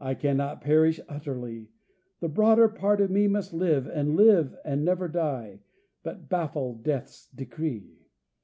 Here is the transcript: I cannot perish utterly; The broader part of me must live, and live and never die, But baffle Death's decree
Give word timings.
I 0.00 0.14
cannot 0.14 0.60
perish 0.62 0.98
utterly; 1.08 1.68
The 2.18 2.28
broader 2.28 2.66
part 2.68 3.00
of 3.00 3.12
me 3.12 3.28
must 3.28 3.52
live, 3.52 3.86
and 3.86 4.16
live 4.16 4.56
and 4.64 4.84
never 4.84 5.06
die, 5.06 5.60
But 6.02 6.28
baffle 6.28 6.74
Death's 6.74 7.28
decree 7.28 8.08